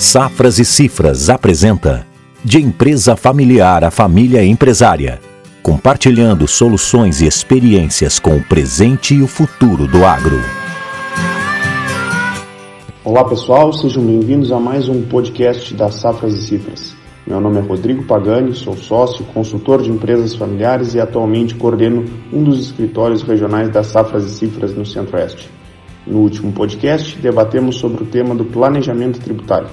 Safras 0.00 0.58
e 0.58 0.64
Cifras 0.64 1.28
apresenta 1.28 2.06
De 2.42 2.58
empresa 2.58 3.14
familiar 3.14 3.84
a 3.84 3.90
família 3.90 4.42
empresária, 4.42 5.20
compartilhando 5.62 6.48
soluções 6.48 7.20
e 7.20 7.26
experiências 7.26 8.18
com 8.18 8.34
o 8.34 8.42
presente 8.42 9.14
e 9.14 9.20
o 9.20 9.26
futuro 9.26 9.86
do 9.86 10.02
agro. 10.06 10.40
Olá 13.04 13.24
pessoal, 13.26 13.74
sejam 13.74 14.02
bem-vindos 14.02 14.50
a 14.50 14.58
mais 14.58 14.88
um 14.88 15.02
podcast 15.02 15.74
da 15.74 15.90
Safras 15.90 16.34
e 16.34 16.46
Cifras. 16.46 16.96
Meu 17.26 17.38
nome 17.38 17.58
é 17.58 17.60
Rodrigo 17.60 18.02
Pagani, 18.04 18.54
sou 18.54 18.78
sócio, 18.78 19.22
consultor 19.26 19.82
de 19.82 19.90
empresas 19.90 20.34
familiares 20.34 20.94
e 20.94 21.00
atualmente 21.00 21.54
coordeno 21.54 22.06
um 22.32 22.42
dos 22.42 22.58
escritórios 22.58 23.20
regionais 23.20 23.68
das 23.68 23.88
Safras 23.88 24.24
e 24.24 24.30
Cifras 24.30 24.74
no 24.74 24.86
Centro-Oeste. 24.86 25.50
No 26.06 26.20
último 26.20 26.52
podcast, 26.52 27.18
debatemos 27.18 27.76
sobre 27.76 28.02
o 28.02 28.06
tema 28.06 28.34
do 28.34 28.46
planejamento 28.46 29.20
tributário 29.20 29.68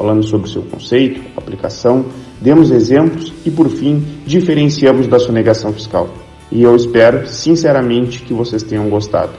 falando 0.00 0.22
sobre 0.22 0.50
seu 0.50 0.62
conceito, 0.62 1.20
aplicação, 1.36 2.06
demos 2.40 2.70
exemplos 2.70 3.34
e, 3.44 3.50
por 3.50 3.68
fim, 3.68 4.02
diferenciamos 4.24 5.06
da 5.06 5.18
sonegação 5.18 5.74
fiscal. 5.74 6.08
E 6.50 6.62
eu 6.62 6.74
espero, 6.74 7.26
sinceramente, 7.26 8.22
que 8.22 8.32
vocês 8.32 8.62
tenham 8.62 8.88
gostado. 8.88 9.32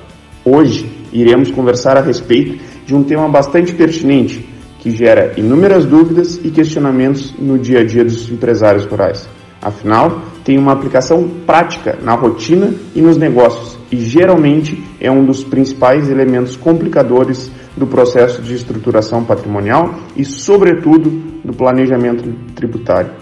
Hoje 0.45 0.87
iremos 1.11 1.49
conversar 1.49 1.97
a 1.97 2.01
respeito 2.01 2.59
de 2.85 2.93
um 2.93 3.03
tema 3.03 3.27
bastante 3.27 3.73
pertinente 3.73 4.47
que 4.77 4.91
gera 4.91 5.33
inúmeras 5.35 5.83
dúvidas 5.83 6.39
e 6.43 6.51
questionamentos 6.51 7.33
no 7.39 7.57
dia 7.57 7.79
a 7.79 7.83
dia 7.83 8.03
dos 8.03 8.29
empresários 8.29 8.85
rurais. 8.85 9.27
Afinal, 9.59 10.21
tem 10.43 10.59
uma 10.59 10.73
aplicação 10.73 11.27
prática 11.43 11.97
na 12.03 12.13
rotina 12.13 12.71
e 12.95 13.01
nos 13.01 13.17
negócios 13.17 13.79
e 13.91 13.97
geralmente 13.97 14.81
é 14.99 15.11
um 15.11 15.25
dos 15.25 15.43
principais 15.43 16.07
elementos 16.07 16.55
complicadores 16.55 17.51
do 17.75 17.87
processo 17.87 18.41
de 18.41 18.53
estruturação 18.53 19.23
patrimonial 19.23 19.95
e, 20.15 20.25
sobretudo, 20.25 21.09
do 21.43 21.53
planejamento 21.53 22.29
tributário. 22.53 23.13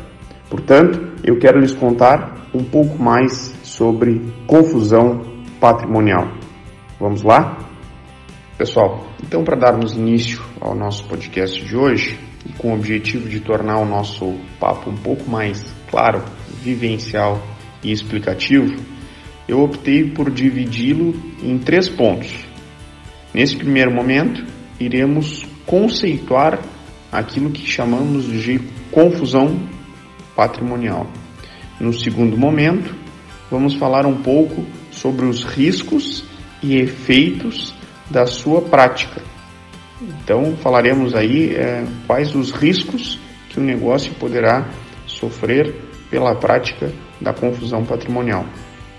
Portanto, 0.50 1.14
eu 1.24 1.38
quero 1.38 1.60
lhes 1.60 1.74
contar 1.74 2.50
um 2.54 2.64
pouco 2.64 3.02
mais 3.02 3.54
sobre 3.64 4.22
confusão 4.48 5.22
patrimonial. 5.60 6.28
Vamos 7.00 7.22
lá? 7.22 7.58
Pessoal, 8.58 9.06
então, 9.24 9.44
para 9.44 9.56
darmos 9.56 9.96
início 9.96 10.42
ao 10.60 10.76
nosso 10.76 11.08
podcast 11.08 11.64
de 11.64 11.78
hoje, 11.78 12.20
e 12.46 12.54
com 12.54 12.72
o 12.72 12.76
objetivo 12.76 13.30
de 13.30 13.40
tornar 13.40 13.80
o 13.80 13.86
nosso 13.86 14.36
papo 14.60 14.90
um 14.90 14.98
pouco 14.98 15.30
mais 15.30 15.74
claro, 15.90 16.24
vivencial 16.62 17.42
e 17.84 17.92
explicativo, 17.92 18.76
eu 19.48 19.62
optei 19.62 20.10
por 20.10 20.30
dividi-lo 20.30 21.14
em 21.42 21.58
três 21.58 21.90
pontos 21.90 22.49
Nesse 23.34 23.56
primeiro 23.56 23.92
momento, 23.92 24.44
iremos 24.80 25.46
conceituar 25.66 26.60
aquilo 27.12 27.52
que 27.52 27.66
chamamos 27.66 28.26
de 28.26 28.60
confusão 28.92 29.60
patrimonial. 30.36 31.08
No 31.80 31.94
segundo 31.94 32.38
momento, 32.38 32.96
vamos 33.50 33.76
falar 33.76 34.06
um 34.06 34.18
pouco 34.22 34.66
sobre 34.92 35.26
os 35.26 35.44
riscos 35.44 36.24
e 36.62 36.78
efeitos 36.78 37.74
da 38.10 38.26
sua 38.26 38.62
prática. 38.62 39.22
Então, 40.02 40.56
falaremos 40.58 41.14
aí 41.14 41.54
é, 41.56 41.86
quais 42.08 42.34
os 42.34 42.52
riscos 42.52 43.20
que 43.50 43.60
o 43.60 43.64
negócio 43.64 44.14
poderá 44.14 44.70
sofrer 45.06 45.74
pela 46.10 46.36
prática 46.36 46.92
da 47.20 47.34
confusão 47.34 47.84
patrimonial. 47.84 48.46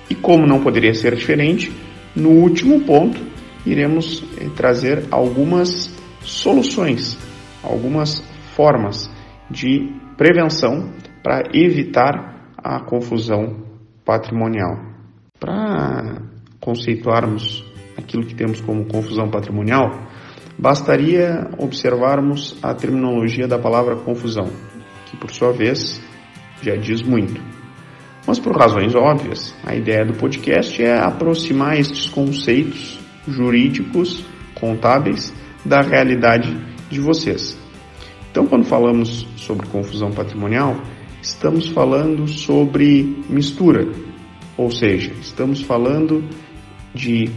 E 0.08 0.14
como 0.14 0.46
não 0.46 0.60
poderia 0.60 0.94
ser 0.94 1.14
diferente, 1.14 1.72
no 2.14 2.30
último 2.30 2.80
ponto, 2.80 3.20
iremos 3.64 4.24
eh, 4.38 4.48
trazer 4.56 5.04
algumas 5.10 5.94
soluções, 6.20 7.18
algumas 7.62 8.20
formas 8.54 9.10
de 9.50 9.92
prevenção 10.16 10.92
para 11.22 11.42
evitar 11.52 12.52
a 12.56 12.80
confusão 12.80 13.64
patrimonial. 14.04 14.78
Para 15.38 16.22
conceituarmos 16.60 17.64
aquilo 17.96 18.26
que 18.26 18.34
temos 18.34 18.60
como 18.60 18.86
confusão 18.86 19.30
patrimonial, 19.30 19.90
bastaria 20.58 21.48
observarmos 21.58 22.56
a 22.62 22.74
terminologia 22.74 23.48
da 23.48 23.58
palavra 23.58 23.96
confusão, 23.96 24.48
que 25.06 25.16
por 25.16 25.30
sua 25.30 25.52
vez 25.52 26.00
já 26.62 26.76
diz 26.76 27.00
muito. 27.02 27.40
Mas 28.26 28.38
por 28.38 28.56
razões 28.56 28.94
óbvias, 28.94 29.54
a 29.64 29.74
ideia 29.74 30.04
do 30.04 30.12
podcast 30.14 30.82
é 30.82 30.98
aproximar 30.98 31.78
estes 31.78 32.08
conceitos 32.08 32.99
jurídicos, 33.28 34.24
contábeis 34.54 35.32
da 35.64 35.80
realidade 35.80 36.56
de 36.88 37.00
vocês. 37.00 37.58
Então, 38.30 38.46
quando 38.46 38.64
falamos 38.64 39.26
sobre 39.36 39.66
confusão 39.66 40.10
patrimonial, 40.12 40.80
estamos 41.20 41.68
falando 41.68 42.28
sobre 42.28 43.02
mistura, 43.28 43.88
ou 44.56 44.70
seja, 44.70 45.12
estamos 45.20 45.62
falando 45.62 46.24
de 46.94 47.30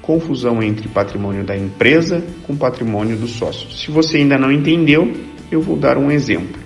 confusão 0.00 0.62
entre 0.62 0.86
patrimônio 0.88 1.44
da 1.44 1.56
empresa 1.56 2.22
com 2.46 2.56
patrimônio 2.56 3.16
do 3.16 3.26
sócio. 3.26 3.70
Se 3.70 3.90
você 3.90 4.18
ainda 4.18 4.38
não 4.38 4.52
entendeu, 4.52 5.12
eu 5.50 5.60
vou 5.60 5.76
dar 5.76 5.96
um 5.96 6.10
exemplo. 6.10 6.62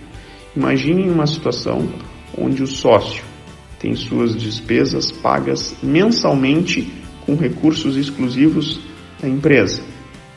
Imagine 0.56 1.08
uma 1.08 1.26
situação 1.26 1.88
onde 2.36 2.62
o 2.62 2.66
sócio 2.66 3.24
tem 3.78 3.94
suas 3.94 4.36
despesas 4.36 5.12
pagas 5.12 5.76
mensalmente 5.82 6.92
com 7.28 7.34
recursos 7.34 7.94
exclusivos 7.98 8.80
da 9.20 9.28
empresa, 9.28 9.82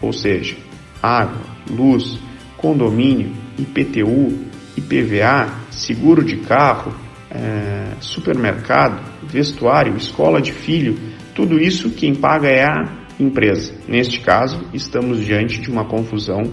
ou 0.01 0.11
seja, 0.11 0.57
água, 1.01 1.39
luz, 1.69 2.19
condomínio, 2.57 3.31
IPTU, 3.57 4.37
IPVA, 4.75 5.47
seguro 5.69 6.21
de 6.21 6.35
carro, 6.39 6.93
é, 7.29 7.93
supermercado, 8.01 9.01
vestuário, 9.23 9.95
escola 9.95 10.41
de 10.41 10.51
filho, 10.51 10.99
tudo 11.33 11.57
isso 11.57 11.91
quem 11.91 12.13
paga 12.13 12.49
é 12.49 12.65
a 12.65 12.89
empresa. 13.17 13.73
Neste 13.87 14.19
caso, 14.19 14.59
estamos 14.73 15.23
diante 15.23 15.61
de 15.61 15.71
uma 15.71 15.85
confusão 15.85 16.43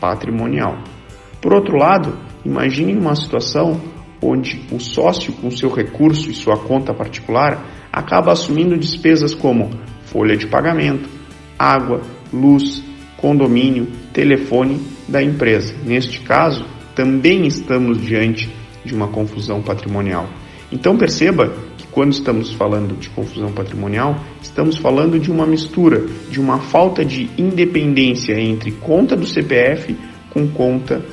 patrimonial. 0.00 0.84
Por 1.42 1.52
outro 1.52 1.76
lado, 1.76 2.16
imagine 2.44 2.94
uma 2.94 3.16
situação 3.16 3.80
onde 4.22 4.62
o 4.70 4.78
sócio, 4.78 5.32
com 5.34 5.50
seu 5.50 5.70
recurso 5.70 6.30
e 6.30 6.34
sua 6.34 6.56
conta 6.56 6.92
particular, 6.92 7.64
acaba 7.92 8.32
assumindo 8.32 8.76
despesas 8.76 9.34
como 9.34 9.70
folha 10.04 10.36
de 10.36 10.46
pagamento, 10.46 11.08
água, 11.58 12.02
luz, 12.32 12.82
condomínio, 13.16 13.86
telefone 14.12 14.80
da 15.08 15.22
empresa. 15.22 15.74
Neste 15.84 16.20
caso, 16.20 16.64
também 16.94 17.46
estamos 17.46 18.00
diante 18.00 18.50
de 18.84 18.94
uma 18.94 19.08
confusão 19.08 19.62
patrimonial. 19.62 20.28
Então 20.72 20.96
perceba 20.96 21.52
que 21.76 21.86
quando 21.88 22.12
estamos 22.12 22.52
falando 22.52 22.96
de 22.96 23.08
confusão 23.10 23.52
patrimonial, 23.52 24.16
estamos 24.40 24.76
falando 24.76 25.18
de 25.18 25.30
uma 25.30 25.46
mistura, 25.46 26.06
de 26.30 26.40
uma 26.40 26.60
falta 26.60 27.04
de 27.04 27.28
independência 27.36 28.40
entre 28.40 28.70
conta 28.72 29.16
do 29.16 29.26
CPF 29.26 29.96
com 30.30 30.46
conta 30.48 31.04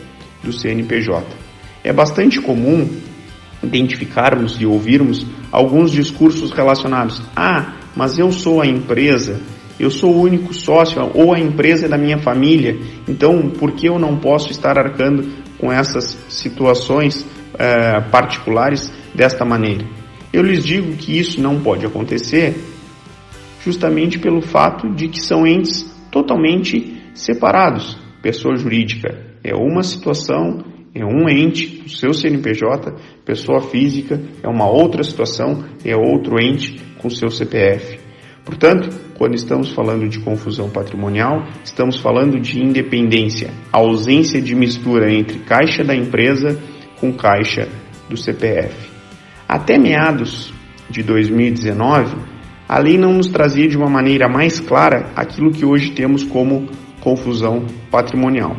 do 0.44 0.54
CNPJ. 0.54 1.47
É 1.84 1.94
bastante 1.94 2.40
comum 2.42 2.88
identificarmos 3.64 4.60
e 4.60 4.66
ouvirmos 4.66 5.26
alguns 5.52 5.92
discursos 5.92 6.52
relacionados. 6.52 7.22
Ah, 7.36 7.74
mas 7.96 8.20
eu 8.20 8.32
sou 8.32 8.62
a 8.62 8.68
empresa, 8.68 9.40
eu 9.80 9.90
sou 9.90 10.16
o 10.16 10.22
único 10.22 10.54
sócio, 10.54 11.02
ou 11.14 11.34
a 11.34 11.40
empresa 11.40 11.86
é 11.86 11.90
da 11.90 11.98
minha 11.98 12.20
família, 12.20 12.78
então 13.08 13.50
por 13.50 13.72
que 13.72 13.88
eu 13.88 13.98
não 13.98 14.18
posso 14.18 14.52
estar 14.52 14.78
arcando 14.78 15.28
com 15.58 15.72
essas 15.72 16.18
situações 16.30 17.26
eh, 17.58 18.02
particulares 18.12 18.92
desta 19.16 19.44
maneira? 19.44 19.86
Eu 20.32 20.44
lhes 20.44 20.64
digo 20.64 20.96
que 20.96 21.18
isso 21.18 21.42
não 21.42 21.60
pode 21.60 21.86
acontecer 21.86 22.56
justamente 23.64 24.20
pelo 24.20 24.42
fato 24.42 24.90
de 24.94 25.08
que 25.08 25.20
são 25.20 25.46
entes 25.46 25.84
totalmente 26.12 27.02
separados. 27.14 27.98
Pessoa 28.22 28.56
jurídica 28.56 29.20
é 29.44 29.56
uma 29.56 29.84
situação, 29.84 30.64
é 30.98 31.06
um 31.06 31.30
ente, 31.30 31.84
o 31.86 31.90
seu 31.90 32.14
CNPJ, 32.14 32.94
pessoa 33.24 33.62
física 33.62 34.20
é 34.42 34.48
uma 34.48 34.68
outra 34.68 35.04
situação, 35.04 35.64
é 35.86 35.96
outro 35.96 36.40
ente 36.42 36.82
com 36.98 37.10
seu 37.10 37.30
CPF. 37.30 38.00
Portanto, 38.44 38.90
quando 39.18 39.36
estamos 39.36 39.72
falando 39.72 40.08
de 40.08 40.20
confusão 40.20 40.70
patrimonial, 40.70 41.46
estamos 41.64 41.98
falando 41.98 42.40
de 42.40 42.62
independência, 42.62 43.52
ausência 43.72 44.42
de 44.42 44.56
mistura 44.56 45.12
entre 45.12 45.40
caixa 45.40 45.84
da 45.84 45.96
empresa 45.96 46.58
com 47.00 47.14
caixa 47.14 47.68
do 48.10 48.18
CPF. 48.18 48.74
Até 49.48 49.78
meados 49.78 50.54
de 50.90 51.04
2019, 51.04 52.16
a 52.68 52.80
lei 52.80 52.98
não 52.98 53.14
nos 53.14 53.28
trazia 53.28 53.68
de 53.68 53.78
uma 53.78 53.90
maneira 53.90 54.28
mais 54.28 54.60
clara 54.60 55.12
aquilo 55.16 55.52
que 55.52 55.66
hoje 55.66 55.92
temos 55.92 56.24
como 56.24 56.68
confusão 57.02 57.66
patrimonial. 57.92 58.58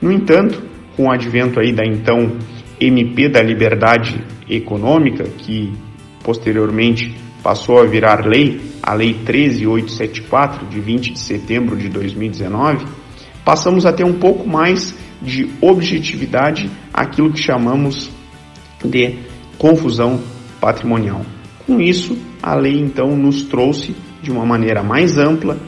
No 0.00 0.12
entanto, 0.12 0.62
com 0.98 1.04
o 1.04 1.12
advento 1.12 1.60
aí 1.60 1.72
da 1.72 1.86
então 1.86 2.36
MP 2.80 3.28
da 3.28 3.40
Liberdade 3.40 4.20
Econômica, 4.50 5.22
que 5.38 5.72
posteriormente 6.24 7.14
passou 7.40 7.80
a 7.80 7.84
virar 7.84 8.26
lei, 8.26 8.60
a 8.82 8.94
Lei 8.94 9.14
13874 9.14 10.66
de 10.66 10.80
20 10.80 11.12
de 11.12 11.18
setembro 11.20 11.76
de 11.76 11.88
2019, 11.88 12.84
passamos 13.44 13.86
a 13.86 13.92
ter 13.92 14.02
um 14.02 14.14
pouco 14.14 14.48
mais 14.48 14.92
de 15.22 15.48
objetividade 15.60 16.68
aquilo 16.92 17.32
que 17.32 17.40
chamamos 17.40 18.10
de 18.84 19.18
confusão 19.56 20.20
patrimonial. 20.60 21.24
Com 21.64 21.80
isso, 21.80 22.18
a 22.42 22.56
lei 22.56 22.76
então 22.76 23.16
nos 23.16 23.42
trouxe 23.42 23.94
de 24.20 24.32
uma 24.32 24.44
maneira 24.44 24.82
mais 24.82 25.16
ampla 25.16 25.60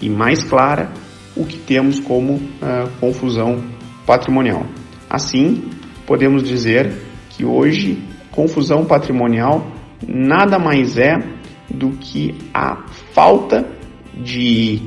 e 0.00 0.08
mais 0.08 0.44
clara 0.44 0.92
o 1.36 1.44
que 1.44 1.58
temos 1.58 1.98
como 1.98 2.34
uh, 2.34 2.88
confusão 3.00 3.77
patrimonial. 4.08 4.64
Assim, 5.10 5.68
podemos 6.06 6.42
dizer 6.42 6.94
que 7.28 7.44
hoje 7.44 8.02
confusão 8.32 8.86
patrimonial 8.86 9.70
nada 10.06 10.58
mais 10.58 10.96
é 10.96 11.18
do 11.68 11.90
que 11.90 12.34
a 12.54 12.86
falta 13.12 13.66
de 14.14 14.80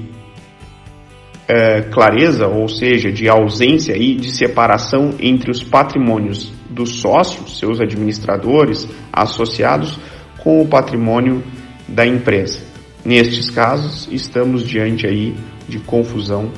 uh, 1.44 1.88
clareza, 1.92 2.48
ou 2.48 2.68
seja, 2.68 3.12
de 3.12 3.30
ausência 3.30 3.96
e 3.96 4.16
de 4.16 4.32
separação 4.32 5.12
entre 5.20 5.52
os 5.52 5.64
patrimônios 5.64 6.52
dos 6.68 7.00
sócios, 7.00 7.60
seus 7.60 7.80
administradores, 7.80 8.90
associados, 9.14 10.00
com 10.40 10.64
o 10.64 10.68
patrimônio 10.68 11.44
da 11.88 12.08
empresa. 12.08 12.60
Nestes 13.06 13.52
casos, 13.52 14.08
estamos 14.12 14.68
diante 14.68 15.06
aí 15.06 15.36
de 15.70 15.78
confusão 15.78 16.52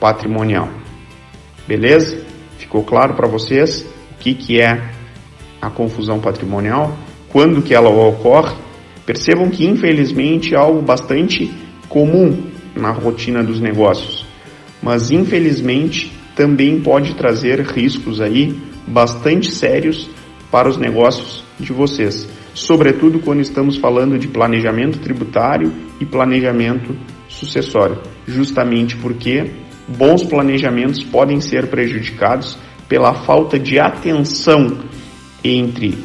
patrimonial. 0.00 0.79
Beleza? 1.70 2.20
Ficou 2.58 2.82
claro 2.82 3.14
para 3.14 3.28
vocês 3.28 3.86
o 4.10 4.18
que, 4.18 4.34
que 4.34 4.60
é 4.60 4.90
a 5.62 5.70
confusão 5.70 6.18
patrimonial? 6.18 6.98
Quando 7.28 7.62
que 7.62 7.72
ela 7.72 7.88
ocorre? 7.88 8.56
Percebam 9.06 9.48
que 9.48 9.64
infelizmente 9.64 10.52
é 10.52 10.58
algo 10.58 10.82
bastante 10.82 11.48
comum 11.88 12.36
na 12.74 12.90
rotina 12.90 13.40
dos 13.44 13.60
negócios, 13.60 14.26
mas 14.82 15.12
infelizmente 15.12 16.12
também 16.34 16.80
pode 16.80 17.14
trazer 17.14 17.60
riscos 17.60 18.20
aí 18.20 18.52
bastante 18.84 19.52
sérios 19.52 20.10
para 20.50 20.68
os 20.68 20.76
negócios 20.76 21.44
de 21.60 21.72
vocês 21.72 22.28
sobretudo 22.54 23.20
quando 23.20 23.40
estamos 23.40 23.76
falando 23.76 24.18
de 24.18 24.28
planejamento 24.28 24.98
tributário 24.98 25.72
e 26.00 26.04
planejamento 26.04 26.96
sucessório, 27.28 27.98
justamente 28.26 28.96
porque 28.96 29.50
bons 29.96 30.24
planejamentos 30.24 31.02
podem 31.02 31.40
ser 31.40 31.68
prejudicados 31.68 32.56
pela 32.88 33.14
falta 33.14 33.58
de 33.58 33.78
atenção 33.78 34.78
entre 35.42 35.98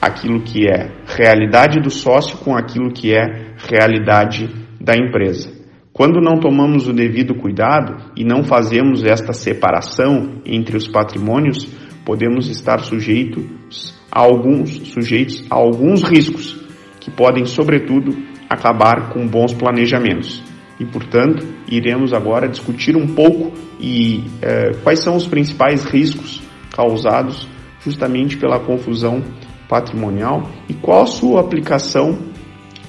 aquilo 0.00 0.42
que 0.42 0.66
é 0.66 0.90
realidade 1.06 1.80
do 1.80 1.90
sócio 1.90 2.36
com 2.38 2.56
aquilo 2.56 2.92
que 2.92 3.14
é 3.14 3.54
realidade 3.56 4.48
da 4.80 4.96
empresa. 4.96 5.50
Quando 5.92 6.20
não 6.20 6.40
tomamos 6.40 6.88
o 6.88 6.92
devido 6.92 7.34
cuidado 7.34 8.10
e 8.16 8.24
não 8.24 8.42
fazemos 8.42 9.04
esta 9.04 9.32
separação 9.32 10.40
entre 10.44 10.76
os 10.76 10.88
patrimônios, 10.88 11.68
podemos 12.04 12.48
estar 12.48 12.80
sujeitos 12.80 13.94
a 14.10 14.20
alguns 14.20 14.70
sujeitos 14.88 15.44
a 15.50 15.54
alguns 15.54 16.02
riscos 16.02 16.60
que 16.98 17.10
podem, 17.10 17.44
sobretudo, 17.44 18.16
acabar 18.48 19.12
com 19.12 19.26
bons 19.26 19.52
planejamentos. 19.52 20.51
E, 20.82 20.84
portanto, 20.84 21.46
iremos 21.68 22.12
agora 22.12 22.48
discutir 22.48 22.96
um 22.96 23.06
pouco 23.06 23.52
e 23.78 24.24
eh, 24.42 24.72
quais 24.82 24.98
são 24.98 25.14
os 25.14 25.28
principais 25.28 25.84
riscos 25.84 26.42
causados 26.74 27.46
justamente 27.84 28.36
pela 28.36 28.58
confusão 28.58 29.22
patrimonial 29.68 30.50
e 30.68 30.74
qual 30.74 31.04
a 31.04 31.06
sua 31.06 31.40
aplicação 31.40 32.18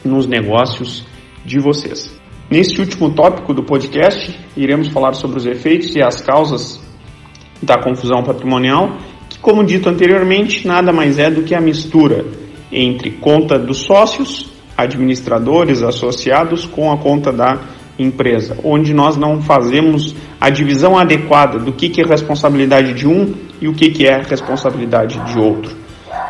nos 0.04 0.26
negócios 0.26 1.06
de 1.46 1.60
vocês. 1.60 2.20
Neste 2.50 2.82
último 2.82 3.12
tópico 3.12 3.54
do 3.54 3.62
podcast, 3.62 4.36
iremos 4.58 4.88
falar 4.88 5.14
sobre 5.14 5.38
os 5.38 5.46
efeitos 5.46 5.96
e 5.96 6.02
as 6.02 6.20
causas 6.20 6.82
da 7.62 7.78
confusão 7.78 8.24
patrimonial 8.24 8.98
como 9.40 9.64
dito 9.64 9.88
anteriormente, 9.88 10.66
nada 10.66 10.92
mais 10.92 11.20
é 11.20 11.30
do 11.30 11.44
que 11.44 11.54
a 11.54 11.62
mistura 11.62 12.26
entre 12.72 13.12
conta 13.12 13.60
dos 13.60 13.80
sócios, 13.80 14.50
administradores, 14.76 15.84
associados 15.84 16.66
com 16.66 16.92
a 16.92 16.98
conta 16.98 17.32
da 17.32 17.60
empresa, 17.98 18.58
onde 18.64 18.94
nós 18.94 19.18
não 19.18 19.42
fazemos 19.42 20.16
a 20.40 20.50
divisão 20.50 20.98
adequada 20.98 21.60
do 21.60 21.72
que, 21.72 21.90
que 21.90 22.02
é 22.02 22.06
responsabilidade 22.06 22.94
de 22.94 23.08
um 23.08 23.34
e 23.62 23.68
o 23.68 23.74
que, 23.74 23.92
que 23.92 24.08
é 24.08 24.22
responsabilidade 24.22 25.20
de 25.32 25.40
outro. 25.40 25.76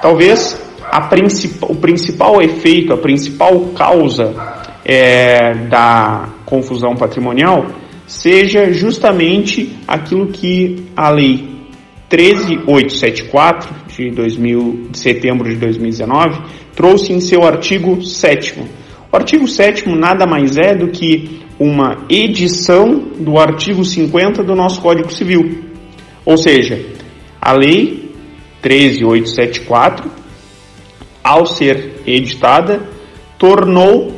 Talvez 0.01 0.61
princip 1.09 1.57
o 1.61 1.75
principal 1.75 2.41
efeito, 2.41 2.93
a 2.93 2.97
principal 2.97 3.59
causa 3.75 4.33
é, 4.85 5.53
da 5.67 6.29
confusão 6.45 6.95
patrimonial 6.95 7.65
seja 8.05 8.71
justamente 8.71 9.77
aquilo 9.87 10.27
que 10.27 10.85
a 10.95 11.09
lei 11.09 11.51
13874 12.09 13.73
de, 13.87 14.11
2000, 14.11 14.87
de 14.91 14.97
setembro 14.99 15.49
de 15.49 15.55
2019 15.55 16.41
trouxe 16.75 17.13
em 17.13 17.19
seu 17.19 17.43
artigo 17.43 18.03
7 18.03 18.59
O 19.11 19.15
artigo 19.15 19.47
7 19.47 19.89
nada 19.89 20.27
mais 20.27 20.57
é 20.57 20.75
do 20.75 20.89
que 20.89 21.42
uma 21.63 22.03
edição 22.09 22.93
do 23.17 23.39
artigo 23.39 23.85
50 23.85 24.43
do 24.43 24.53
nosso 24.53 24.81
Código 24.81 25.09
Civil. 25.09 25.63
Ou 26.25 26.37
seja, 26.37 26.85
a 27.41 27.53
lei 27.53 28.11
13874, 28.61 30.11
ao 31.23 31.45
ser 31.45 32.01
editada, 32.05 32.81
tornou 33.37 34.13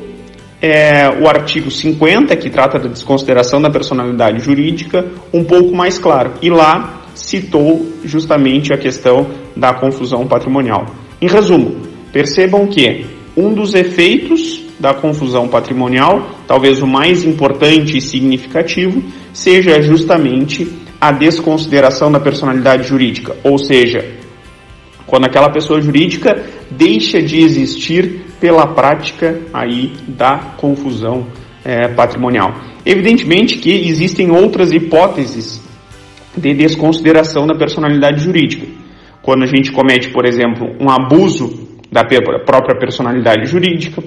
é, 0.59 1.07
o 1.21 1.27
artigo 1.27 1.69
50, 1.69 2.36
que 2.36 2.50
trata 2.50 2.80
da 2.80 2.89
desconsideração 2.89 3.62
da 3.62 3.69
personalidade 3.69 4.39
jurídica, 4.39 5.06
um 5.31 5.44
pouco 5.44 5.75
mais 5.75 6.00
claro. 6.00 6.33
E 6.41 6.50
lá 6.50 7.03
citou 7.13 7.94
justamente 8.03 8.74
a 8.74 8.77
questão 8.77 9.27
da 9.56 9.71
confusão 9.71 10.25
patrimonial. 10.25 10.88
Em 11.21 11.27
resumo, 11.27 11.75
percebam 12.12 12.65
que 12.65 13.06
um 13.38 13.53
dos 13.53 13.75
efeitos 13.75 14.64
da 14.80 14.94
confusão 14.94 15.48
patrimonial, 15.48 16.30
talvez 16.48 16.81
o 16.81 16.88
mais 16.88 17.24
importante 17.24 17.98
e 17.98 18.01
significativo, 18.01 19.04
seja 19.33 19.81
justamente 19.81 20.68
a 21.00 21.12
desconsideração 21.12 22.12
da 22.12 22.19
personalidade 22.19 22.88
jurídica, 22.88 23.36
ou 23.44 23.57
seja, 23.57 24.06
quando 25.06 25.25
aquela 25.25 25.50
pessoa 25.50 25.81
jurídica 25.81 26.44
deixa 26.69 27.22
de 27.22 27.39
existir 27.39 28.25
pela 28.39 28.68
prática 28.68 29.39
aí 29.54 29.94
da 30.07 30.38
confusão 30.57 31.27
é, 31.63 31.88
patrimonial. 31.88 32.54
Evidentemente 32.86 33.57
que 33.57 33.72
existem 33.88 34.31
outras 34.31 34.72
hipóteses 34.72 35.63
de 36.36 36.54
desconsideração 36.54 37.48
da 37.48 37.56
personalidade 37.56 38.24
jurídica. 38.24 38.67
Quando 39.22 39.44
a 39.44 39.48
gente 39.48 39.72
comete, 39.72 40.10
por 40.10 40.25
exemplo, 40.25 40.75
um 40.79 40.89
abuso 40.89 41.65
da 41.91 42.03
própria 42.03 42.77
personalidade 42.77 43.46
jurídica, 43.46 44.03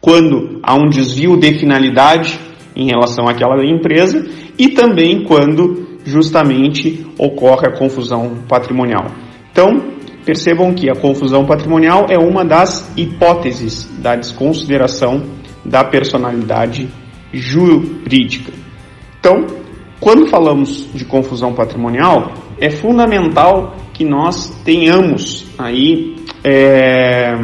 quando 0.00 0.60
há 0.62 0.74
um 0.74 0.88
desvio 0.88 1.36
de 1.36 1.58
finalidade 1.58 2.38
em 2.74 2.86
relação 2.86 3.28
àquela 3.28 3.62
empresa 3.64 4.26
e 4.58 4.68
também 4.68 5.24
quando 5.24 5.98
justamente 6.04 7.06
ocorre 7.18 7.66
a 7.66 7.76
confusão 7.76 8.38
patrimonial. 8.48 9.06
Então, 9.52 9.82
percebam 10.24 10.72
que 10.72 10.88
a 10.88 10.94
confusão 10.94 11.44
patrimonial 11.44 12.06
é 12.08 12.18
uma 12.18 12.44
das 12.44 12.90
hipóteses 12.96 13.88
da 13.98 14.16
desconsideração 14.16 15.22
da 15.64 15.84
personalidade 15.84 16.88
jurídica. 17.32 18.52
Então, 19.18 19.46
quando 20.00 20.26
falamos 20.26 20.88
de 20.94 21.04
confusão 21.04 21.52
patrimonial, 21.52 22.32
é 22.58 22.70
fundamental 22.70 23.76
que 23.92 24.04
nós 24.04 24.48
tenhamos 24.64 25.46
aí 25.58 26.16
é, 26.42 27.34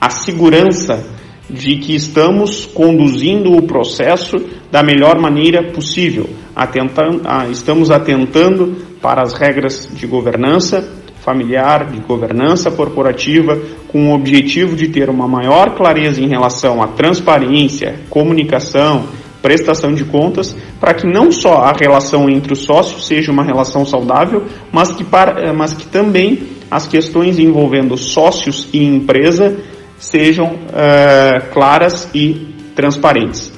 a 0.00 0.10
segurança 0.10 1.13
de 1.54 1.76
que 1.76 1.94
estamos 1.94 2.66
conduzindo 2.66 3.52
o 3.56 3.62
processo 3.62 4.36
da 4.70 4.82
melhor 4.82 5.18
maneira 5.18 5.72
possível, 5.72 6.28
atentando, 6.54 7.22
estamos 7.50 7.90
atentando 7.90 8.76
para 9.00 9.22
as 9.22 9.32
regras 9.32 9.88
de 9.92 10.06
governança 10.06 11.02
familiar, 11.24 11.86
de 11.86 12.00
governança 12.00 12.70
corporativa, 12.70 13.58
com 13.88 14.10
o 14.10 14.14
objetivo 14.14 14.76
de 14.76 14.88
ter 14.88 15.08
uma 15.08 15.26
maior 15.26 15.74
clareza 15.74 16.20
em 16.20 16.28
relação 16.28 16.82
à 16.82 16.88
transparência, 16.88 17.94
comunicação, 18.10 19.06
prestação 19.40 19.94
de 19.94 20.04
contas, 20.04 20.54
para 20.78 20.92
que 20.92 21.06
não 21.06 21.32
só 21.32 21.58
a 21.58 21.72
relação 21.72 22.28
entre 22.28 22.52
os 22.52 22.60
sócios 22.60 23.06
seja 23.06 23.32
uma 23.32 23.42
relação 23.42 23.86
saudável, 23.86 24.44
mas 24.70 24.92
que, 24.92 25.02
para, 25.02 25.48
eh, 25.48 25.52
mas 25.52 25.72
que 25.72 25.86
também 25.86 26.40
as 26.70 26.86
questões 26.86 27.38
envolvendo 27.38 27.96
sócios 27.96 28.68
e 28.72 28.84
empresa 28.84 29.56
sejam 29.98 30.54
uh, 30.54 31.52
claras 31.52 32.08
e 32.14 32.54
transparentes. 32.74 33.52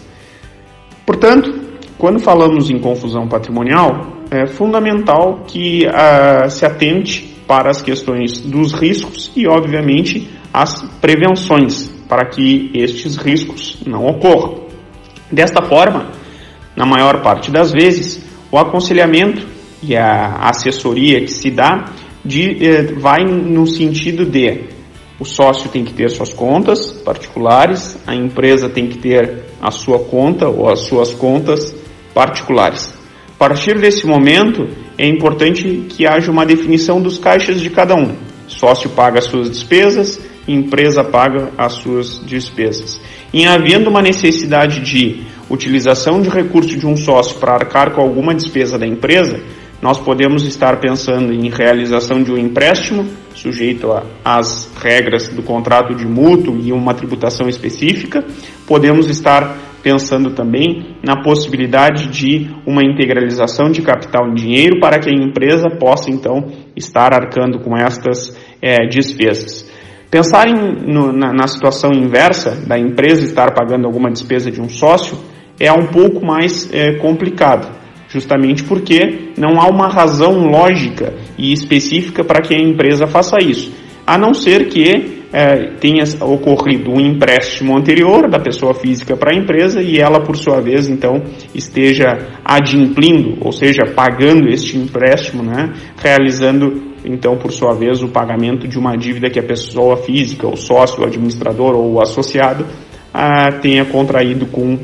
Portanto, 1.05 1.55
quando 1.99 2.21
falamos 2.21 2.71
em 2.71 2.79
confusão 2.79 3.27
patrimonial, 3.27 4.17
é 4.31 4.47
fundamental 4.47 5.45
que 5.47 5.87
uh, 5.87 6.51
se 6.51 6.67
atente 6.67 7.37
para 7.47 7.71
as 7.71 7.81
questões 7.81 8.41
dos 8.41 8.73
riscos 8.73 9.31
e, 9.37 9.47
obviamente, 9.47 10.29
as 10.53 10.83
prevenções 11.01 11.89
para 12.09 12.27
que 12.27 12.71
estes 12.75 13.17
riscos 13.17 13.83
não 13.87 14.05
ocorram. 14.07 14.67
Desta 15.31 15.63
forma, 15.63 16.11
na 16.75 16.85
maior 16.85 17.23
parte 17.23 17.51
das 17.51 17.73
vezes, 17.73 18.23
o 18.51 18.59
aconselhamento 18.59 19.47
e 19.83 19.97
a 19.97 20.49
assessoria 20.49 21.21
que 21.21 21.31
se 21.31 21.51
dá 21.51 21.87
de, 22.25 22.65
eh, 22.65 22.83
vai 22.95 23.25
no 23.25 23.67
sentido 23.67 24.25
de 24.25 24.76
o 25.19 25.25
sócio 25.25 25.71
tem 25.71 25.85
que 25.85 25.95
ter 25.95 26.11
suas 26.11 26.33
contas 26.33 26.93
particulares, 26.93 27.97
a 28.07 28.15
empresa 28.15 28.69
tem 28.69 28.87
que 28.87 28.99
ter 28.99 29.45
a 29.61 29.71
sua 29.71 29.99
conta 29.99 30.49
ou 30.49 30.69
as 30.69 30.81
suas 30.81 31.15
contas 31.15 31.75
particulares. 32.13 32.93
A 33.35 33.39
partir 33.39 33.79
desse 33.79 34.07
momento, 34.07 34.69
é 34.99 35.07
importante 35.07 35.85
que 35.89 36.07
haja 36.07 36.31
uma 36.31 36.47
definição 36.47 37.01
dos 37.01 37.19
caixas 37.19 37.61
de 37.61 37.71
cada 37.71 37.95
um. 37.95 38.15
Sócio 38.47 38.91
paga 38.91 39.19
as 39.19 39.27
suas 39.27 39.51
despesas, 39.51 40.21
empresa 40.47 41.03
paga 41.03 41.51
as 41.59 41.75
suas 41.75 42.21
despesas. 42.25 43.01
Em 43.33 43.47
havendo 43.47 43.91
uma 43.91 44.01
necessidade 44.01 44.81
de 44.81 45.23
utilização 45.51 46.21
de 46.23 46.29
recurso 46.29 46.77
de 46.77 46.87
um 46.87 46.97
sócio 46.97 47.37
para 47.37 47.55
arcar 47.55 47.93
com 47.93 48.01
alguma 48.01 48.35
despesa 48.35 48.79
da 48.79 48.87
empresa, 48.87 49.41
nós 49.81 49.99
podemos 49.99 50.47
estar 50.47 50.81
pensando 50.81 51.33
em 51.33 51.51
realização 51.51 52.23
de 52.23 52.33
um 52.33 52.39
empréstimo, 52.39 53.07
sujeito 53.35 53.89
às 54.25 54.73
regras 54.83 55.29
do 55.29 55.43
contrato 55.43 55.95
de 55.95 56.07
mútuo 56.07 56.59
e 56.63 56.73
uma 56.73 56.95
tributação 56.95 57.49
específica. 57.49 58.25
Podemos 58.67 59.09
estar 59.11 59.57
pensando 59.83 60.31
também 60.31 60.97
na 61.05 61.23
possibilidade 61.23 62.09
de 62.09 62.51
uma 62.67 62.83
integralização 62.83 63.71
de 63.71 63.83
capital 63.83 64.29
em 64.29 64.35
dinheiro 64.35 64.81
para 64.81 64.99
que 64.99 65.11
a 65.11 65.13
empresa 65.13 65.69
possa 65.79 66.11
então 66.11 66.51
estar 66.75 67.13
arcando 67.15 67.61
com 67.61 67.77
estas 67.77 68.37
é, 68.61 68.87
despesas. 68.87 69.71
Pensar 70.11 70.49
em, 70.49 70.93
no, 70.93 71.13
na, 71.13 71.33
na 71.33 71.47
situação 71.47 71.93
inversa 71.93 72.53
da 72.67 72.79
empresa 72.79 73.25
estar 73.25 73.53
pagando 73.53 73.87
alguma 73.87 74.11
despesa 74.11 74.51
de 74.51 74.61
um 74.61 74.69
sócio 74.69 75.19
é 75.61 75.71
um 75.71 75.87
pouco 75.89 76.25
mais 76.25 76.73
é, 76.73 76.95
complicado 76.95 77.76
justamente 78.09 78.63
porque 78.65 79.33
não 79.37 79.61
há 79.61 79.67
uma 79.69 79.89
razão 79.89 80.47
lógica 80.49 81.15
e 81.37 81.53
específica 81.53 82.25
para 82.25 82.41
que 82.41 82.55
a 82.55 82.59
empresa 82.59 83.07
faça 83.07 83.37
isso, 83.43 83.73
a 84.07 84.17
não 84.17 84.33
ser 84.33 84.69
que 84.69 85.17
é, 85.33 85.73
tenha 85.81 86.05
ocorrido 86.21 86.91
um 86.91 87.01
empréstimo 87.01 87.77
anterior 87.77 88.31
da 88.31 88.39
pessoa 88.39 88.73
física 88.73 89.17
para 89.17 89.35
a 89.35 89.39
empresa 89.39 89.83
e 89.83 89.99
ela, 89.99 90.21
por 90.21 90.37
sua 90.37 90.61
vez, 90.61 90.89
então 90.89 91.23
esteja 91.55 92.17
adimplindo, 92.45 93.37
ou 93.41 93.53
seja, 93.53 93.83
pagando 93.95 94.49
este 94.49 94.79
empréstimo, 94.79 95.43
né, 95.43 95.73
realizando 95.97 96.95
então, 97.09 97.37
por 97.37 97.53
sua 97.53 97.73
vez, 97.73 98.03
o 98.03 98.09
pagamento 98.09 98.67
de 98.67 98.77
uma 98.77 98.97
dívida 98.97 99.31
que 99.31 99.39
a 99.39 99.43
pessoa 99.43 99.97
física, 99.97 100.45
o 100.49 100.57
sócio, 100.57 101.03
o 101.03 101.07
administrador 101.07 101.77
ou 101.77 101.93
o 101.93 102.01
associado 102.01 102.67
ah, 103.15 103.53
tenha 103.63 103.85
contraído 103.85 104.45
com 104.47 104.77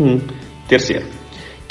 um 0.00 0.20
terceiro. 0.66 1.15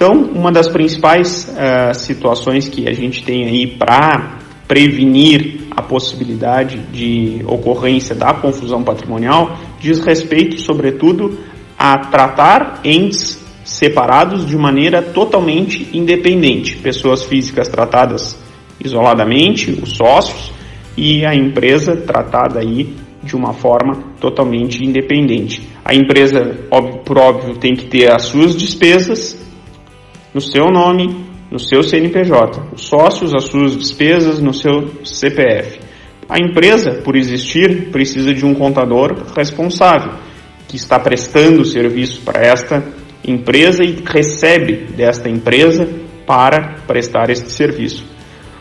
Então, 0.06 0.22
uma 0.22 0.52
das 0.52 0.68
principais 0.70 1.52
uh, 1.52 1.92
situações 1.96 2.70
que 2.70 2.88
a 2.88 2.94
gente 2.94 3.24
tem 3.24 3.44
aí 3.46 3.66
para 3.66 4.38
prevenir 4.68 5.62
a 5.72 5.82
possibilidade 5.82 6.78
de 6.94 7.44
ocorrência 7.48 8.14
da 8.14 8.32
confusão 8.32 8.84
patrimonial 8.84 9.58
diz 9.80 10.00
respeito, 10.02 10.62
sobretudo, 10.62 11.40
a 11.76 11.98
tratar 11.98 12.82
entes 12.84 13.44
separados 13.64 14.46
de 14.46 14.56
maneira 14.56 15.02
totalmente 15.02 15.90
independente. 15.92 16.76
Pessoas 16.78 17.24
físicas 17.24 17.68
tratadas 17.68 18.38
isoladamente, 18.80 19.72
os 19.72 19.94
sócios, 19.94 20.52
e 20.96 21.26
a 21.26 21.34
empresa 21.34 21.96
tratada 21.96 22.60
aí 22.60 22.96
de 23.24 23.36
uma 23.36 23.54
forma 23.54 24.04
totalmente 24.22 24.86
independente. 24.86 25.68
A 25.84 25.96
empresa, 25.96 26.60
por 27.04 27.18
óbvio, 27.18 27.58
tem 27.58 27.76
que 27.76 27.88
ter 27.88 28.12
as 28.12 28.26
suas 28.26 28.56
despesas, 28.56 29.44
no 30.36 30.42
seu 30.42 30.66
nome, 30.70 31.16
no 31.50 31.58
seu 31.58 31.82
CNPJ, 31.82 32.62
os 32.74 32.88
sócios, 32.88 33.34
as 33.34 33.46
suas 33.46 33.74
despesas 33.78 34.42
no 34.42 34.54
seu 34.54 34.92
CPF. 35.06 35.80
A 36.28 36.38
empresa, 36.38 37.00
por 37.06 37.16
existir, 37.16 37.90
precisa 37.90 38.34
de 38.34 38.46
um 38.46 38.54
contador 38.54 39.16
responsável, 39.34 40.12
que 40.68 40.76
está 40.76 41.00
prestando 41.00 41.64
serviço 41.64 42.20
para 42.22 42.46
esta 42.46 42.84
empresa 43.26 43.82
e 43.82 44.04
recebe 44.06 44.88
desta 44.94 45.30
empresa 45.30 45.88
para 46.28 46.80
prestar 46.86 47.30
este 47.30 47.50
serviço. 47.50 48.04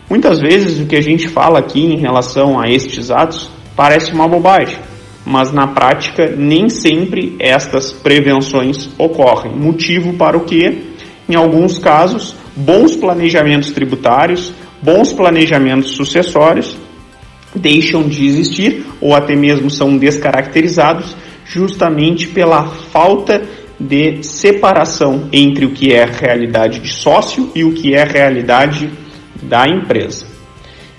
Muitas 0.09 0.39
vezes 0.39 0.79
o 0.79 0.87
que 0.87 0.95
a 0.95 1.03
gente 1.03 1.27
fala 1.27 1.59
aqui 1.59 1.81
em 1.81 1.99
relação 1.99 2.61
a 2.61 2.69
estes 2.69 3.11
atos 3.11 3.51
parece 3.75 4.13
uma 4.13 4.29
bobagem, 4.29 4.79
mas 5.27 5.51
na 5.51 5.67
prática 5.67 6.33
nem 6.37 6.69
sempre 6.69 7.35
estas 7.41 7.91
prevenções 7.91 8.89
ocorrem. 8.97 9.57
Motivo 9.57 10.13
para 10.13 10.39
o 10.39 10.45
que 10.45 10.94
em 11.29 11.35
alguns 11.35 11.79
casos, 11.79 12.37
bons 12.55 12.97
planejamentos 12.97 13.71
tributários, 13.71 14.53
bons 14.83 15.13
planejamentos 15.13 15.93
sucessórios 15.93 16.77
deixam 17.55 18.03
de 18.03 18.27
existir 18.27 18.85
ou 19.01 19.15
até 19.15 19.37
mesmo 19.37 19.71
são 19.71 19.97
descaracterizados 19.97 21.17
justamente 21.45 22.29
pela 22.29 22.65
falta 22.65 23.43
de 23.79 24.23
separação 24.23 25.29
entre 25.33 25.65
o 25.65 25.71
que 25.71 25.93
é 25.93 26.05
realidade 26.05 26.81
de 26.81 26.93
sócio 26.93 27.51
e 27.55 27.65
o 27.65 27.73
que 27.73 27.95
é 27.95 28.05
realidade 28.05 28.91
da 29.43 29.67
empresa. 29.69 30.27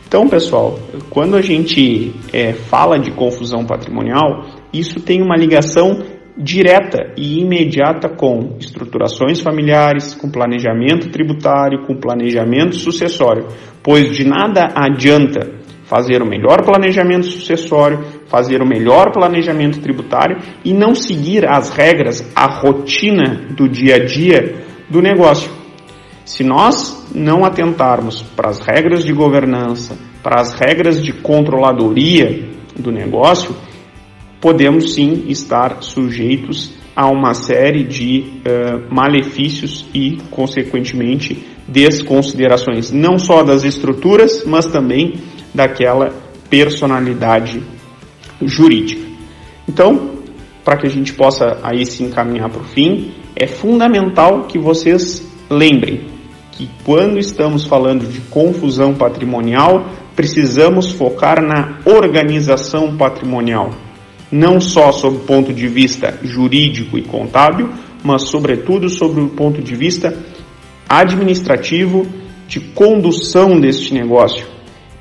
Então, 0.08 0.28
pessoal, 0.28 0.80
quando 1.10 1.36
a 1.36 1.42
gente 1.42 2.14
é, 2.32 2.54
fala 2.54 3.00
de 3.00 3.12
confusão 3.12 3.66
patrimonial, 3.66 4.46
isso 4.72 5.00
tem 5.00 5.22
uma 5.22 5.36
ligação 5.36 6.04
direta 6.38 7.14
e 7.16 7.40
imediata 7.40 8.10
com 8.10 8.58
estruturações 8.60 9.40
familiares, 9.40 10.14
com 10.14 10.30
planejamento 10.30 11.10
tributário, 11.10 11.86
com 11.86 11.96
planejamento 11.96 12.76
sucessório, 12.76 13.48
pois 13.82 14.16
de 14.16 14.26
nada 14.26 14.70
adianta 14.76 15.66
fazer 15.86 16.22
o 16.22 16.26
melhor 16.26 16.64
planejamento 16.64 17.28
sucessório, 17.28 18.04
fazer 18.28 18.62
o 18.62 18.68
melhor 18.68 19.12
planejamento 19.12 19.80
tributário 19.80 20.38
e 20.64 20.74
não 20.74 20.96
seguir 20.96 21.48
as 21.48 21.70
regras, 21.70 22.28
a 22.36 22.48
rotina 22.48 23.48
do 23.56 23.70
dia 23.70 23.96
a 23.96 24.06
dia 24.06 24.66
do 24.90 25.02
negócio. 25.02 25.50
Se 26.26 26.44
nós 26.44 27.08
não 27.14 27.46
atentarmos 27.46 28.22
para 28.22 28.50
as 28.50 28.60
regras 28.60 29.06
de 29.06 29.14
governança, 29.14 29.96
para 30.24 30.42
as 30.42 30.54
regras 30.56 31.04
de 31.04 31.14
controladoria 31.14 32.50
do 32.76 32.92
negócio, 32.92 33.56
podemos 34.46 34.94
sim 34.94 35.24
estar 35.30 35.82
sujeitos 35.82 36.72
a 36.96 37.10
uma 37.10 37.34
série 37.34 37.84
de 37.84 38.26
uh, 38.46 38.94
malefícios 38.94 39.88
e, 39.92 40.20
consequentemente, 40.30 41.44
desconsiderações, 41.68 42.92
não 42.92 43.18
só 43.18 43.42
das 43.42 43.64
estruturas, 43.64 44.44
mas 44.46 44.68
também 44.68 45.16
daquela 45.52 46.14
personalidade 46.48 47.60
jurídica. 48.40 49.02
Então, 49.68 50.12
para 50.64 50.78
que 50.78 50.86
a 50.86 50.92
gente 50.92 51.12
possa 51.14 51.58
aí 51.64 51.84
se 51.84 52.04
encaminhar 52.04 52.48
para 52.52 52.62
o 52.62 52.66
fim, 52.66 53.16
é 53.36 53.48
fundamental 53.48 54.44
que 54.44 54.60
vocês 54.60 55.28
lembrem 55.50 56.06
que 56.52 56.70
quando 56.84 57.18
estamos 57.18 57.66
falando 57.66 58.06
de 58.06 58.22
confusão 58.22 58.94
patrimonial, 58.94 59.88
precisamos 60.16 60.92
focar 60.92 61.42
na 61.42 61.80
organização 61.84 62.96
patrimonial 62.96 63.72
não 64.36 64.60
só 64.60 64.92
sob 64.92 65.16
o 65.16 65.20
ponto 65.22 65.54
de 65.54 65.66
vista 65.70 66.20
jurídico 66.22 66.98
e 66.98 67.02
contábil, 67.02 67.70
mas 68.04 68.24
sobretudo 68.24 68.90
sobre 68.90 69.22
o 69.22 69.30
ponto 69.30 69.62
de 69.62 69.74
vista 69.76 70.14
administrativo 70.90 72.06
de 72.46 72.60
condução 72.60 73.58
deste 73.60 73.94
negócio. 73.94 74.46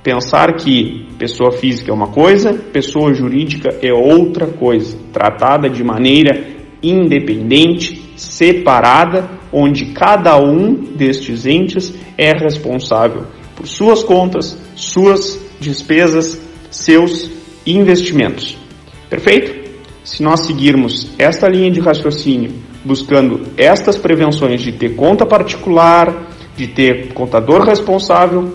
Pensar 0.04 0.54
que 0.54 1.08
pessoa 1.18 1.50
física 1.50 1.90
é 1.90 1.94
uma 1.94 2.08
coisa, 2.08 2.54
pessoa 2.54 3.12
jurídica 3.12 3.76
é 3.82 3.92
outra 3.92 4.46
coisa, 4.46 4.96
tratada 5.12 5.68
de 5.68 5.82
maneira 5.82 6.54
independente, 6.80 8.12
separada, 8.16 9.28
onde 9.52 9.86
cada 9.86 10.38
um 10.38 10.74
destes 10.74 11.44
entes 11.44 11.92
é 12.16 12.32
responsável 12.32 13.24
por 13.56 13.66
suas 13.66 14.04
contas, 14.04 14.56
suas 14.76 15.40
despesas, 15.60 16.40
seus 16.70 17.30
investimentos. 17.66 18.63
Perfeito? 19.08 19.64
Se 20.02 20.22
nós 20.22 20.40
seguirmos 20.40 21.10
esta 21.18 21.48
linha 21.48 21.70
de 21.70 21.80
raciocínio, 21.80 22.52
buscando 22.84 23.40
estas 23.56 23.96
prevenções 23.96 24.60
de 24.60 24.72
ter 24.72 24.90
conta 24.94 25.24
particular, 25.24 26.28
de 26.56 26.66
ter 26.66 27.12
contador 27.14 27.62
responsável, 27.62 28.52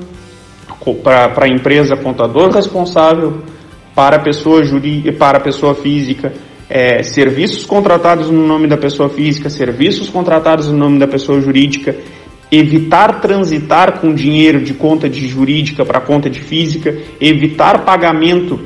para 1.03 1.45
a 1.45 1.49
empresa 1.49 1.97
contador 1.97 2.51
responsável, 2.51 3.43
para 3.95 4.17
a 4.17 4.19
pessoa, 4.19 4.61
para 5.17 5.37
a 5.39 5.41
pessoa 5.41 5.75
física, 5.75 6.31
é, 6.69 7.01
serviços 7.01 7.65
contratados 7.65 8.29
no 8.29 8.45
nome 8.45 8.67
da 8.67 8.77
pessoa 8.77 9.09
física, 9.09 9.49
serviços 9.49 10.09
contratados 10.09 10.67
no 10.67 10.77
nome 10.77 10.99
da 10.99 11.07
pessoa 11.07 11.41
jurídica, 11.41 11.95
evitar 12.51 13.19
transitar 13.21 13.99
com 13.99 14.13
dinheiro 14.13 14.61
de 14.61 14.73
conta 14.73 15.09
de 15.09 15.27
jurídica 15.27 15.83
para 15.83 15.99
conta 15.99 16.29
de 16.29 16.39
física, 16.39 16.95
evitar 17.19 17.83
pagamento 17.83 18.59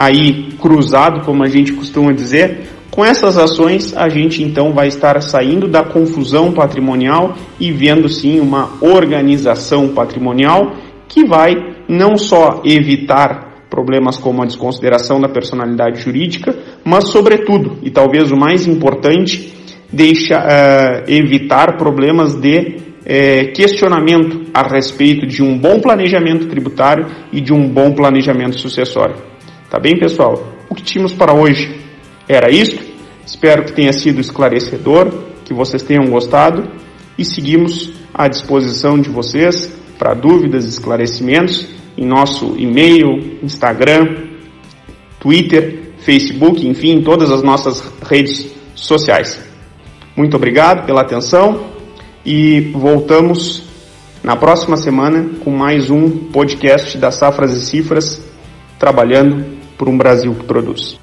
aí 0.00 0.48
cruzado, 0.58 1.26
como 1.26 1.44
a 1.44 1.48
gente 1.48 1.74
costuma 1.74 2.10
dizer, 2.10 2.66
Com 2.90 3.04
essas 3.04 3.38
ações, 3.38 3.96
a 3.96 4.08
gente 4.08 4.42
então 4.42 4.72
vai 4.72 4.88
estar 4.88 5.20
saindo 5.22 5.68
da 5.68 5.84
confusão 5.84 6.52
patrimonial 6.52 7.34
e 7.60 7.70
vendo 7.70 8.08
sim 8.08 8.40
uma 8.40 8.68
organização 8.80 9.90
patrimonial 9.90 10.72
que 11.08 11.24
vai 11.24 11.54
não 11.88 12.16
só 12.16 12.62
evitar 12.64 13.66
problemas 13.70 14.16
como 14.18 14.42
a 14.42 14.44
desconsideração 14.44 15.20
da 15.20 15.28
personalidade 15.28 16.00
jurídica, 16.00 16.52
mas, 16.84 17.04
sobretudo, 17.08 17.78
e 17.82 17.90
talvez 17.90 18.32
o 18.32 18.36
mais 18.36 18.66
importante, 18.66 19.52
deixa 19.92 20.36
uh, 20.36 21.04
evitar 21.08 21.78
problemas 21.78 22.34
de 22.34 22.58
uh, 22.58 23.52
questionamento 23.54 24.46
a 24.52 24.66
respeito 24.66 25.26
de 25.26 25.44
um 25.44 25.56
bom 25.56 25.78
planejamento 25.78 26.48
tributário 26.48 27.06
e 27.32 27.40
de 27.40 27.52
um 27.52 27.68
bom 27.68 27.92
planejamento 27.92 28.58
sucessório. 28.58 29.29
Tá 29.70 29.78
bem, 29.78 29.96
pessoal? 29.96 30.52
O 30.68 30.74
que 30.74 30.82
tínhamos 30.82 31.12
para 31.12 31.32
hoje 31.32 31.80
era 32.28 32.50
isso. 32.50 32.76
Espero 33.24 33.64
que 33.64 33.72
tenha 33.72 33.92
sido 33.92 34.20
esclarecedor, 34.20 35.12
que 35.44 35.54
vocês 35.54 35.80
tenham 35.80 36.10
gostado 36.10 36.68
e 37.16 37.24
seguimos 37.24 37.92
à 38.12 38.26
disposição 38.26 39.00
de 39.00 39.08
vocês 39.08 39.72
para 39.96 40.12
dúvidas, 40.12 40.64
esclarecimentos 40.64 41.68
em 41.96 42.04
nosso 42.04 42.56
e-mail, 42.58 43.38
Instagram, 43.44 44.16
Twitter, 45.20 45.92
Facebook, 45.98 46.66
enfim, 46.66 47.00
todas 47.02 47.30
as 47.30 47.44
nossas 47.44 47.80
redes 48.02 48.50
sociais. 48.74 49.40
Muito 50.16 50.36
obrigado 50.36 50.84
pela 50.84 51.02
atenção 51.02 51.66
e 52.26 52.72
voltamos 52.74 53.62
na 54.24 54.34
próxima 54.34 54.76
semana 54.76 55.30
com 55.44 55.52
mais 55.52 55.90
um 55.90 56.10
podcast 56.10 56.98
das 56.98 57.14
Safras 57.14 57.52
e 57.52 57.64
Cifras, 57.64 58.20
trabalhando 58.76 59.59
por 59.80 59.88
um 59.88 59.96
Brasil 59.96 60.34
que 60.34 60.44
produz. 60.44 61.00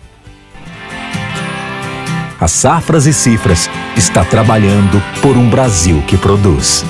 A 2.39 2.47
Safras 2.47 3.07
e 3.07 3.13
Cifras 3.13 3.67
está 3.95 4.23
trabalhando 4.23 5.01
por 5.19 5.35
um 5.35 5.49
Brasil 5.49 6.03
que 6.05 6.15
produz. 6.15 6.85